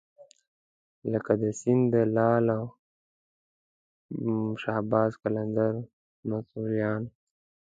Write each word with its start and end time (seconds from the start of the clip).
لکه 1.11 1.31
د 1.41 1.43
سیند 1.59 1.83
د 1.93 1.95
لعل 2.15 2.47
او 2.57 2.63
شهباز 4.61 5.11
قلندر 5.21 5.73
متولیان. 6.29 7.03